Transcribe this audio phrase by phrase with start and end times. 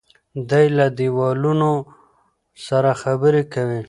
[0.49, 1.71] دی له دیوالونو
[2.65, 3.79] سره خبرې کوي.